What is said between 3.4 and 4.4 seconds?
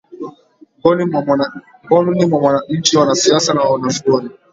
na wanazuoni